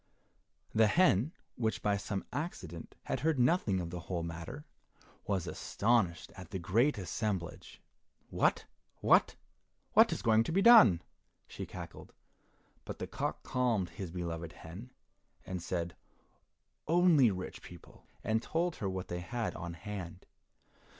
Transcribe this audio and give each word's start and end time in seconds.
The 0.73 0.87
hen, 0.87 1.31
which 1.57 1.83
by 1.83 1.95
some 1.95 2.25
accident 2.33 2.95
had 3.03 3.19
heard 3.19 3.37
nothing 3.37 3.79
of 3.79 3.91
the 3.91 3.99
whole 3.99 4.23
matter, 4.23 4.65
was 5.27 5.45
astonished 5.45 6.31
at 6.35 6.49
the 6.49 6.57
great 6.57 6.97
assemblage. 6.97 7.79
"What, 8.31 8.65
what, 8.97 9.35
what 9.93 10.11
is 10.11 10.23
going 10.23 10.43
to 10.45 10.51
be 10.51 10.63
done?" 10.63 11.03
she 11.45 11.67
cackled; 11.67 12.13
but 12.83 12.97
the 12.97 13.05
cock 13.05 13.43
calmed 13.43 13.89
his 13.91 14.09
beloved 14.09 14.53
hen, 14.53 14.89
and 15.45 15.61
said, 15.61 15.95
"Only 16.87 17.29
rich 17.29 17.61
people," 17.61 18.07
and 18.23 18.41
told 18.41 18.77
her 18.77 18.89
what 18.89 19.07
they 19.07 19.19
had 19.19 19.53
on 19.53 19.75
hand. 19.75 20.25